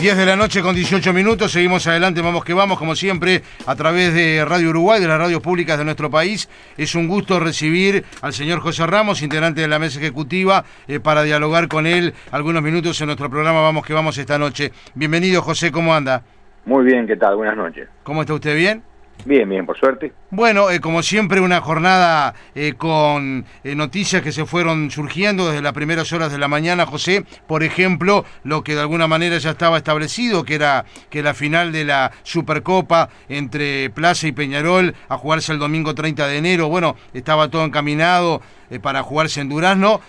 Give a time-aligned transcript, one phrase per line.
[0.00, 3.74] 10 de la noche con 18 minutos, seguimos adelante, vamos que vamos, como siempre, a
[3.74, 6.48] través de Radio Uruguay, de las radios públicas de nuestro país.
[6.76, 11.24] Es un gusto recibir al señor José Ramos, integrante de la mesa ejecutiva, eh, para
[11.24, 14.70] dialogar con él algunos minutos en nuestro programa Vamos que vamos esta noche.
[14.94, 16.22] Bienvenido José, ¿cómo anda?
[16.64, 17.34] Muy bien, ¿qué tal?
[17.34, 17.88] Buenas noches.
[18.04, 18.84] ¿Cómo está usted bien?
[19.24, 20.12] Bien, bien, por suerte.
[20.30, 25.62] Bueno, eh, como siempre, una jornada eh, con eh, noticias que se fueron surgiendo desde
[25.62, 27.24] las primeras horas de la mañana, José.
[27.46, 31.72] Por ejemplo, lo que de alguna manera ya estaba establecido, que era que la final
[31.72, 36.96] de la Supercopa entre Plaza y Peñarol a jugarse el domingo 30 de enero, bueno,
[37.12, 38.40] estaba todo encaminado
[38.82, 40.00] para jugarse en Durazno.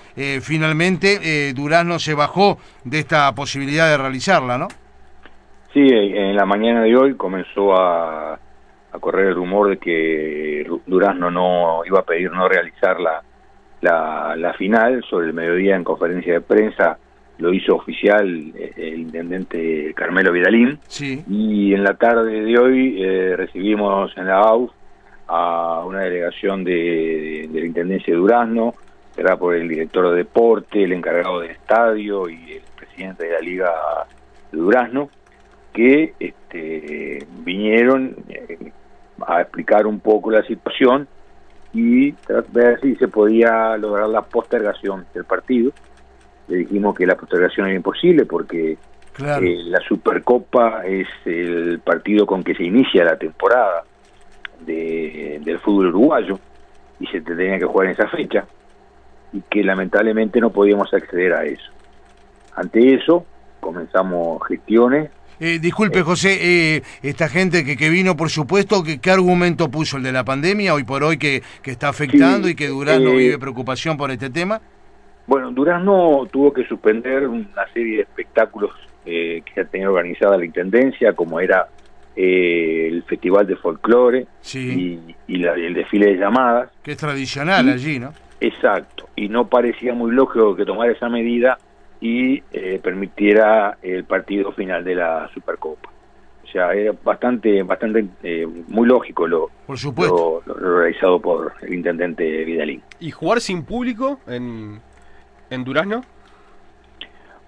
[0.42, 4.68] finalmente, Durazno se bajó de esta posibilidad de realizarla, ¿no?
[5.74, 8.38] Sí, en la mañana de hoy comenzó a
[8.92, 13.22] a correr el rumor de que Durazno no iba a pedir no realizar la,
[13.82, 16.98] la, final sobre el mediodía en conferencia de prensa
[17.38, 21.24] lo hizo oficial eh, el intendente Carmelo Vidalín sí.
[21.30, 24.72] y en la tarde de hoy eh, recibimos en la AUF
[25.28, 28.74] a una delegación de, de, la Intendencia de Durazno,
[29.16, 33.40] será por el director de deporte, el encargado del estadio y el presidente de la
[33.40, 33.72] Liga
[34.52, 35.10] de Durazno,
[35.72, 38.72] que este, vinieron eh,
[39.28, 41.08] a explicar un poco la situación
[41.74, 42.12] y
[42.52, 45.72] ver si se podía lograr la postergación del partido.
[46.48, 52.44] Le dijimos que la postergación era imposible porque eh, la Supercopa es el partido con
[52.44, 53.84] que se inicia la temporada
[54.62, 56.40] de, del fútbol uruguayo
[57.00, 58.46] y se tenía que jugar en esa fecha
[59.32, 61.72] y que lamentablemente no podíamos acceder a eso.
[62.56, 63.26] Ante eso
[63.60, 69.12] comenzamos gestiones eh, disculpe, José, eh, esta gente que, que vino, por supuesto, que, ¿qué
[69.12, 72.68] argumento puso el de la pandemia hoy por hoy que, que está afectando y que
[72.68, 74.60] Durazno eh, vive preocupación por este tema?
[75.28, 78.72] Bueno, Durazno tuvo que suspender una serie de espectáculos
[79.06, 81.68] que ha tenido organizada la Intendencia, como era
[82.16, 86.70] el Festival de Folclore y, el desfile de llamadas.
[86.84, 88.14] Que es tradicional allí, ¿no?
[88.40, 91.58] Exacto, y no parecía muy lógico que tomara esa medida
[92.02, 95.90] y eh, permitiera el partido final de la Supercopa.
[96.44, 100.42] O sea, era bastante, bastante eh, muy lógico lo, por supuesto.
[100.46, 102.82] Lo, realizado por el intendente Vidalín.
[103.00, 104.80] ¿Y jugar sin público en,
[105.50, 106.02] en Durazno?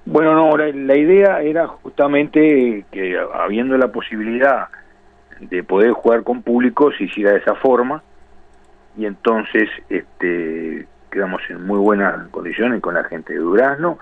[0.06, 4.68] Bueno, no, la, idea era justamente que habiendo la posibilidad
[5.40, 8.04] de poder jugar con público se hiciera de esa forma
[8.98, 14.00] y entonces este quedamos en muy buenas condiciones con la gente de Durazno.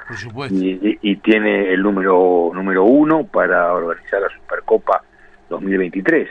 [0.50, 5.04] Y, tiene el número número uno para organizar la Supercopa
[5.50, 6.30] 2023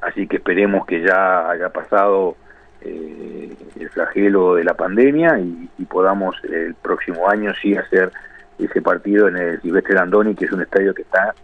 [0.00, 2.36] así que esperemos que ya haya pasado
[2.80, 8.12] eh, el flagelo de la pandemia y, podamos el próximo año sí hacer
[8.58, 11.34] ese partido en el Silvestre Landoni que es un estadio que está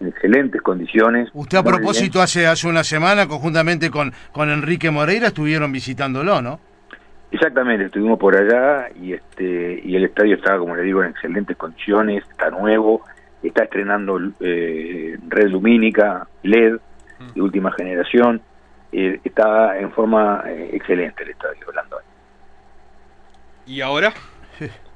[0.00, 1.28] en excelentes condiciones.
[1.34, 6.60] Usted a propósito hace hace una semana conjuntamente con con Enrique Moreira estuvieron visitándolo, ¿no?
[7.30, 11.56] Exactamente, estuvimos por allá y este y el estadio estaba, como le digo, en excelentes
[11.56, 13.02] condiciones, está nuevo,
[13.42, 16.78] está estrenando eh, red lumínica, LED
[17.20, 17.34] mm.
[17.34, 18.42] de última generación,
[18.90, 21.98] eh, está en forma eh, excelente el estadio Orlando.
[23.66, 24.12] ¿Y ahora?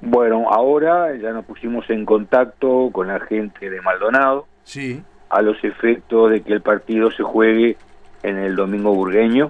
[0.00, 5.02] Bueno, ahora ya nos pusimos en contacto con la gente de Maldonado, sí.
[5.28, 7.76] a los efectos de que el partido se juegue
[8.22, 9.48] en el domingo burgueño,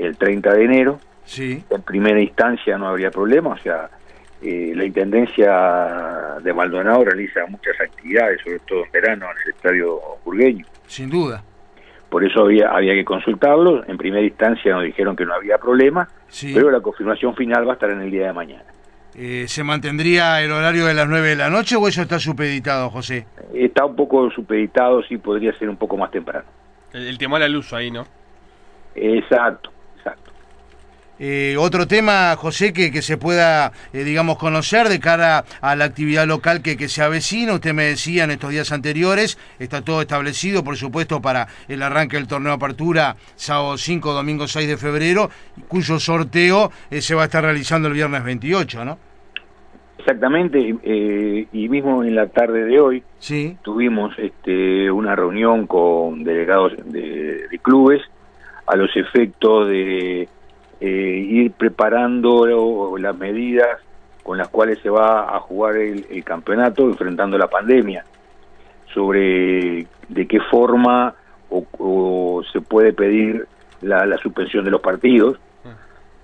[0.00, 0.98] el 30 de enero,
[1.30, 1.62] Sí.
[1.70, 3.88] En primera instancia no habría problema, o sea,
[4.42, 10.00] eh, la Intendencia de Maldonado realiza muchas actividades, sobre todo en verano, en el estadio
[10.24, 10.66] burgueño.
[10.88, 11.44] Sin duda.
[12.08, 13.84] Por eso había, había que consultarlo.
[13.86, 16.08] En primera instancia nos dijeron que no había problema,
[16.52, 18.64] pero la confirmación final va a estar en el día de mañana.
[19.14, 22.90] Eh, ¿Se mantendría el horario de las 9 de la noche o eso está supeditado,
[22.90, 23.26] José?
[23.54, 26.46] Está un poco supeditado, sí, podría ser un poco más temprano.
[26.92, 28.04] El, el tema de la luz ahí, ¿no?
[28.96, 29.70] Exacto.
[31.22, 35.84] Eh, otro tema, José, que, que se pueda, eh, digamos, conocer de cara a la
[35.84, 37.52] actividad local que, que se avecina.
[37.52, 42.16] Usted me decía en estos días anteriores, está todo establecido, por supuesto, para el arranque
[42.16, 45.28] del torneo apertura, sábado 5, domingo 6 de febrero,
[45.68, 48.98] cuyo sorteo eh, se va a estar realizando el viernes 28, ¿no?
[49.98, 53.58] Exactamente, y mismo en la tarde de hoy sí.
[53.62, 58.00] tuvimos este, una reunión con delegados de clubes
[58.66, 60.26] a los efectos de
[60.80, 60.86] eh,
[61.28, 62.46] ir preparando
[62.98, 63.80] las medidas
[64.22, 68.04] con las cuales se va a jugar el, campeonato enfrentando la pandemia,
[68.94, 71.14] sobre de qué forma
[71.50, 73.46] o, se puede pedir
[73.82, 75.38] la, suspensión de los partidos.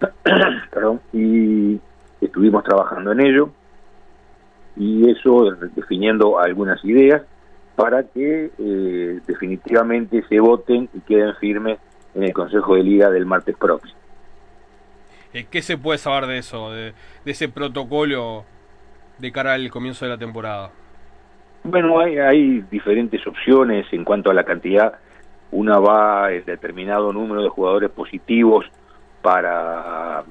[0.70, 1.80] Perdón, y
[2.20, 3.50] estuvimos trabajando en ello.
[4.76, 7.22] y eso definiendo algunas ideas
[7.76, 11.78] para que eh, definitivamente se voten y queden firmes
[12.14, 14.05] en el Consejo de Liga del martes próximo.
[15.36, 16.94] Eh, ¿Qué se puede saber de eso, de,
[17.26, 18.46] ese protocolo
[19.18, 20.70] de cara al comienzo de la temporada?
[21.62, 24.94] Bueno, hay, hay diferentes opciones en cuanto a la cantidad.
[25.50, 28.64] Una va en determinado número de jugadores positivos
[29.20, 30.24] para,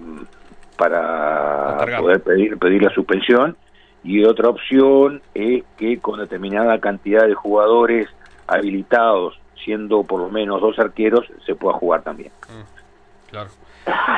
[0.76, 3.56] para poder pedir, pedir la suspensión
[4.04, 8.10] y otra opción es que con determinada cantidad de jugadores
[8.48, 12.32] habilitados, siendo por lo menos dos arqueros, se pueda jugar también.
[12.50, 13.50] Mm, claro.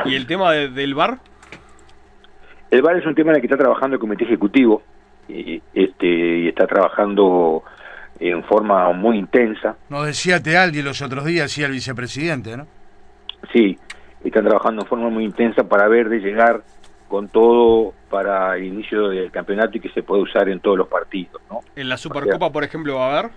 [0.06, 1.20] ¿Y el tema del VAR?
[2.72, 4.82] El VAR es un tema en el que está trabajando el comité ejecutivo
[5.28, 7.64] y, este, y está trabajando
[8.20, 9.76] en forma muy intensa.
[9.90, 12.68] Nos decía Tealdi los otros días, sí, el vicepresidente, ¿no?
[13.54, 13.78] Sí,
[14.24, 16.64] están trabajando en forma muy intensa para ver de llegar
[17.08, 20.88] con todo para el inicio del campeonato y que se puede usar en todos los
[20.88, 21.42] partidos.
[21.50, 21.62] ¿no?
[21.76, 23.32] ¿En la Supercopa, por ejemplo, va a haber?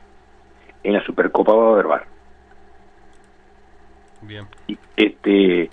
[0.83, 2.07] En la Supercopa va a haber bar.
[4.23, 4.47] Bien.
[4.67, 5.71] Y, este,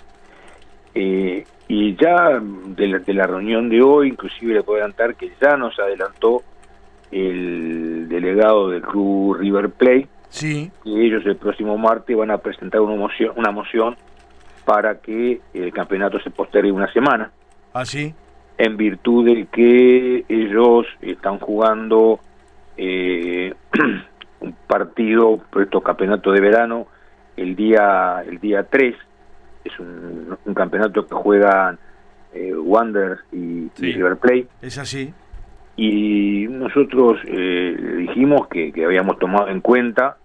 [1.00, 5.30] eh, y ya de la, de la, reunión de hoy, inclusive le puedo adelantar que
[5.40, 6.42] ya nos adelantó
[7.12, 10.72] el delegado del club River Plate, sí.
[10.82, 13.96] que ellos el próximo martes van a presentar una moción, una moción
[14.64, 17.30] para que el campeonato se postergue una semana.
[17.74, 17.84] ¿Ah,
[18.58, 22.18] en virtud de que ellos están jugando
[22.76, 23.54] eh,
[24.40, 26.88] un partido por estos campeonatos de verano
[27.36, 28.96] el día el día 3
[29.68, 31.78] es un, campeonato que juegan
[32.32, 35.12] eh, Wanderers y, River Plate es así
[35.76, 40.16] y nosotros eh, dijimos que, habíamos tomado en cuenta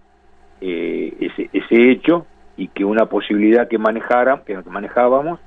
[0.59, 2.25] eh, ese, ese hecho
[2.57, 5.39] y que una posibilidad que manejara que manejábamos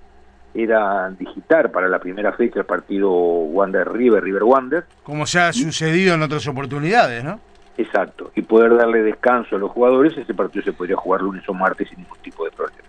[0.54, 4.84] era digitar para la primera fecha el partido Wander River, River Wander.
[5.02, 7.40] Como se ha sucedido en otras oportunidades, ¿no?
[7.78, 11.52] Exacto, y poder darle descanso a los jugadores, ese partido se podría jugar lunes o
[11.52, 12.85] martes sin ningún tipo de problema.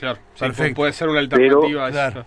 [0.00, 0.76] Claro, Perfecto.
[0.76, 2.24] puede ser una alternativa.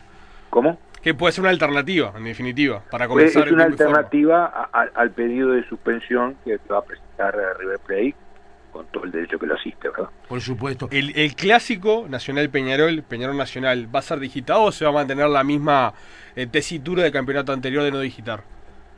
[0.52, 0.78] ¿Cómo?
[1.02, 3.48] Que puede ser una alternativa, en definitiva, para comenzar.
[3.48, 8.16] Es una alternativa al pedido de suspensión que va a presentar River Plate
[8.72, 10.10] con todo el derecho que lo asiste, ¿verdad?
[10.30, 10.88] Por supuesto.
[10.92, 15.28] ¿El, clásico Nacional Peñarol, Peñarol Nacional, va a ser digitado o se va a mantener
[15.30, 15.94] la misma
[16.36, 18.44] eh, tesitura del campeonato anterior de no digitar?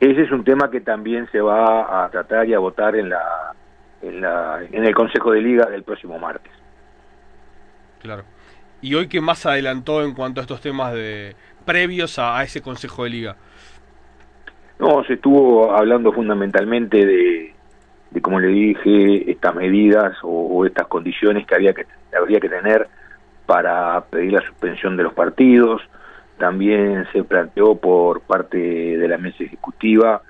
[0.00, 3.54] Ese es un tema que también se va a tratar y a votar en la
[4.02, 6.52] en, la, en el Consejo de Liga del próximo martes.
[8.00, 8.24] Claro.
[8.86, 11.34] ¿Y hoy qué más adelantó en cuanto a estos temas de
[11.64, 13.36] previos a ese Consejo de Liga?
[14.78, 17.52] No, se estuvo hablando fundamentalmente de,
[18.22, 21.84] como le dije, estas medidas o, estas condiciones que había que
[22.16, 22.86] habría que tener
[23.44, 25.82] para pedir la suspensión de los partidos.
[26.38, 30.22] También se planteó por parte de la mesa ejecutiva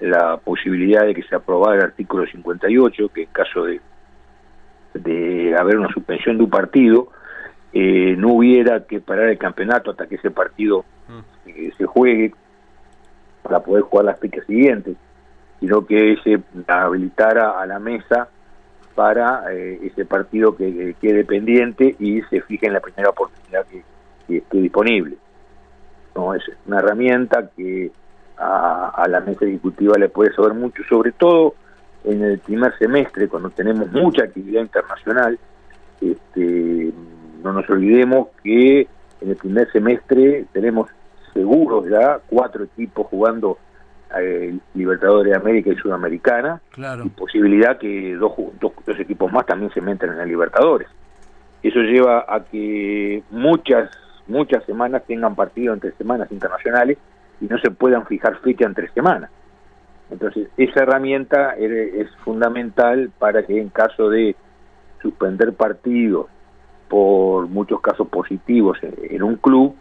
[0.00, 3.80] la posibilidad de que se aprobara el artículo 58, que en caso de,
[4.92, 7.08] de haber una suspensión de un partido,
[7.72, 11.48] eh, no hubiera que parar el campeonato hasta que ese partido mm.
[11.48, 12.34] eh, se juegue
[13.42, 14.96] para poder jugar las fechas siguientes
[15.62, 18.28] sino que se habilitara a la mesa
[18.96, 23.84] para eh, ese partido que, quede pendiente y se fije en la primera oportunidad que,
[24.28, 25.16] esté disponible.
[26.16, 27.92] No, es una herramienta que
[28.38, 31.54] a, la mesa ejecutiva le puede saber mucho, sobre todo
[32.02, 35.38] en el primer semestre, cuando tenemos mucha actividad internacional.
[36.00, 36.92] Este,
[37.42, 38.86] no nos olvidemos que
[39.20, 40.90] en el primer semestre tenemos
[41.32, 43.58] seguros ya cuatro equipos jugando
[44.18, 49.80] eh, Libertadores de América y Sudamericana, y posibilidad que dos, dos, equipos más también se
[49.80, 50.88] meten en la Libertadores.
[51.62, 53.90] Eso lleva a que muchas
[54.26, 56.98] muchas semanas tengan partido entre semanas internacionales
[57.40, 59.30] y no se puedan fijar fecha entre semanas.
[60.10, 64.36] Entonces, esa herramienta es fundamental para que en caso de
[65.00, 66.26] suspender partidos
[66.92, 69.74] por muchos casos positivos en un club,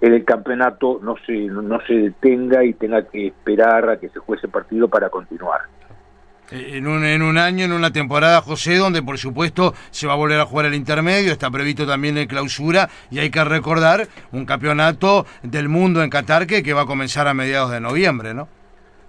[0.00, 4.38] el campeonato no se, no se detenga y tenga que esperar a que se juegue
[4.38, 5.60] ese partido para continuar.
[6.50, 10.14] Eh, en un, en un año, en una temporada, José, donde por supuesto se va
[10.14, 14.06] a volver a jugar el intermedio, está previsto también el clausura y hay que recordar
[14.32, 18.32] un campeonato del mundo en Qatar que, que va a comenzar a mediados de noviembre,
[18.32, 18.48] ¿no?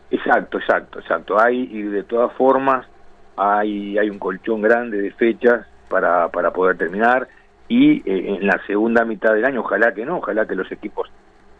[0.09, 1.41] Exacto, exacto, exacto.
[1.41, 2.85] Hay, y de todas formas,
[3.37, 7.27] hay, hay un colchón grande de fechas para, para poder terminar.
[7.67, 11.11] Y eh, en la segunda mitad del año, ojalá que no, ojalá que los equipos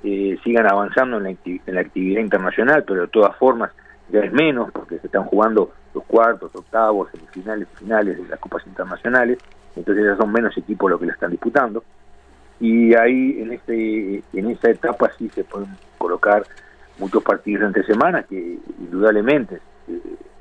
[0.04, 3.72] eh, sigan avanzando en la, actividad internacional, pero de todas formas
[4.10, 8.66] ya es menos porque se están jugando los cuartos, octavos, semifinales, finales de las copas
[8.66, 9.38] internacionales,
[9.76, 11.84] entonces ya son menos equipos los que la están disputando.
[12.60, 16.44] Y ahí en este en esa etapa sí se pueden colocar
[16.98, 19.60] muchos partidos entre semanas que indudablemente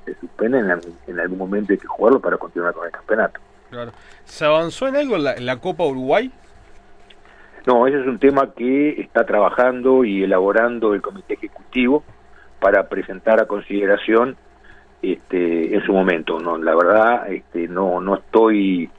[0.04, 0.70] se, suspenden
[1.06, 3.40] en, algún momento hay que jugarlo para continuar con el campeonato.
[3.70, 3.92] Claro.
[4.24, 6.30] ¿Se avanzó en algo en la, Copa Uruguay?
[7.66, 12.02] No, ese es un tema que está trabajando y elaborando el Comité Ejecutivo
[12.58, 14.36] para presentar a consideración
[15.02, 16.40] este, en su momento.
[16.40, 18.90] No, la verdad, este, no, no estoy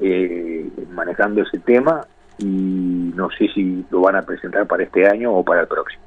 [0.00, 2.06] eh, manejando ese tema
[2.38, 6.05] y no sé si lo van a presentar para este año o para el próximo.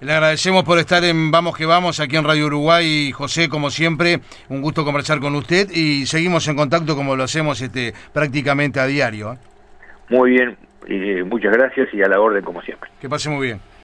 [0.00, 3.12] Le agradecemos por estar en Vamos que Vamos aquí en Radio Uruguay.
[3.12, 7.60] José, como siempre, un gusto conversar con usted y seguimos en contacto como lo hacemos
[7.60, 9.34] este, prácticamente a diario.
[9.34, 9.36] ¿eh?
[10.08, 10.56] Muy bien,
[10.88, 12.88] eh, muchas gracias y a la orden como siempre.
[12.98, 13.60] Que pase muy bien.